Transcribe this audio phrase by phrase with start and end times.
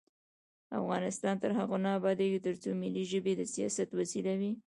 [0.79, 4.51] افغانستان تر هغو نه ابادیږي، ترڅو ملي ژبې د سیاست وسیله وي.